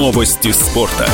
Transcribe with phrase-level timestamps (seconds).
[0.00, 1.06] Новости спорта.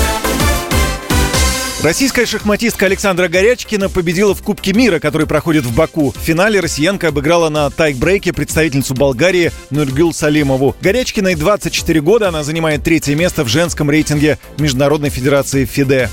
[1.83, 6.13] Российская шахматистка Александра Горячкина победила в Кубке мира, который проходит в Баку.
[6.13, 10.77] В финале россиянка обыграла на тайк-брейке представительницу Болгарии Нургюл Салимову.
[10.81, 16.09] Горячкиной 24 года, она занимает третье место в женском рейтинге Международной Федерации ФИДЕ.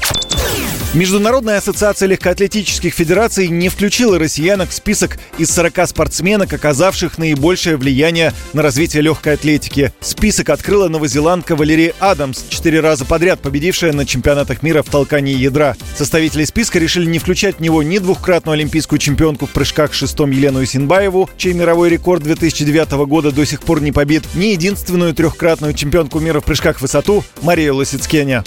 [0.94, 8.32] Международная ассоциация легкоатлетических федераций не включила россиянок в список из 40 спортсменок, оказавших наибольшее влияние
[8.54, 9.92] на развитие легкой атлетики.
[10.02, 15.76] Список открыла новозеландка Валерия Адамс, четыре раза подряд победившая на чемпионатах мира в толкании ядра.
[15.98, 20.64] Составители списка решили не включать в него ни двухкратную олимпийскую чемпионку в прыжках шестом Елену
[20.64, 26.20] Исинбаеву, чей мировой рекорд 2009 года до сих пор не побит, ни единственную трехкратную чемпионку
[26.20, 28.44] мира в прыжках в высоту Марию Лосицкеня.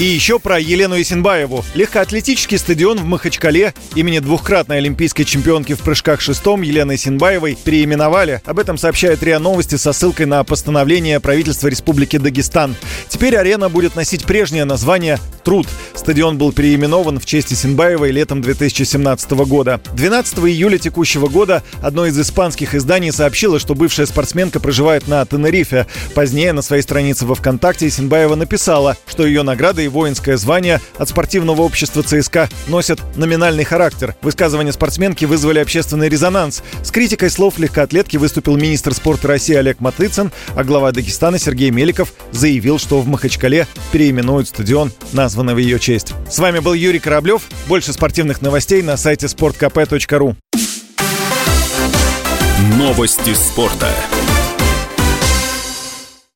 [0.00, 1.62] И еще про Елену Исенбаеву.
[1.74, 8.40] Легкоатлетический стадион в Махачкале имени двухкратной олимпийской чемпионки в прыжках шестом Елены Исенбаевой переименовали.
[8.46, 12.76] Об этом сообщает РИА Новости со ссылкой на постановление правительства Республики Дагестан.
[13.10, 15.66] Теперь арена будет носить прежнее название «Труд».
[15.94, 19.82] Стадион был переименован в честь Исенбаевой летом 2017 года.
[19.92, 25.86] 12 июля текущего года одно из испанских изданий сообщило, что бывшая спортсменка проживает на Тенерифе.
[26.14, 31.08] Позднее на своей странице во ВКонтакте Исенбаева написала, что ее награда и воинское звание от
[31.08, 34.14] спортивного общества ЦСКА носят номинальный характер.
[34.22, 36.62] Высказывания спортсменки вызвали общественный резонанс.
[36.82, 42.12] С критикой слов легкоатлетки выступил министр спорта России Олег Матыцын, а глава Дагестана Сергей Меликов
[42.32, 46.14] заявил, что в Махачкале переименуют стадион, названный в ее честь.
[46.30, 47.42] С вами был Юрий Кораблев.
[47.66, 50.36] Больше спортивных новостей на сайте sportkp.ru.
[52.78, 53.88] Новости спорта.